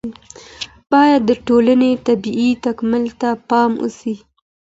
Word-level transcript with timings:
باید 0.91 1.21
د 1.29 1.31
ټولني 1.47 1.91
طبیعي 2.07 2.49
تکامل 2.65 3.03
ته 3.21 3.29
پام 3.49 3.71
وسي. 3.81 4.15